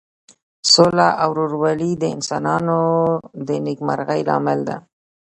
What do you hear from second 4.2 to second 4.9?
لامل ده.